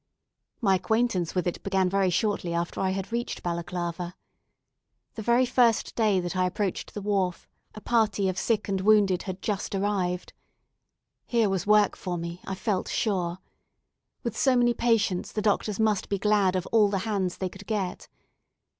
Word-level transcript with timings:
My 0.61 0.73
acquaintance 0.73 1.35
with 1.35 1.45
it 1.45 1.61
began 1.61 1.87
very 1.87 2.09
shortly 2.09 2.55
after 2.55 2.81
I 2.81 2.89
had 2.89 3.11
reached 3.11 3.43
Balaclava. 3.43 4.15
The 5.13 5.21
very 5.21 5.45
first 5.45 5.93
day 5.93 6.19
that 6.19 6.35
I 6.35 6.47
approached 6.47 6.95
the 6.95 7.03
wharf, 7.03 7.47
a 7.75 7.81
party 7.81 8.27
of 8.27 8.35
sick 8.35 8.67
and 8.67 8.81
wounded 8.81 9.21
had 9.29 9.43
just 9.43 9.75
arrived. 9.75 10.33
Here 11.27 11.49
was 11.49 11.67
work 11.67 11.95
for 11.95 12.17
me, 12.17 12.41
I 12.47 12.55
felt 12.55 12.87
sure. 12.87 13.37
With 14.23 14.35
so 14.35 14.55
many 14.55 14.73
patients, 14.73 15.31
the 15.31 15.39
doctors 15.43 15.79
must 15.79 16.09
be 16.09 16.17
glad 16.17 16.55
of 16.55 16.65
all 16.71 16.89
the 16.89 16.97
hands 17.05 17.37
they 17.37 17.49
could 17.49 17.67
get. 17.67 18.07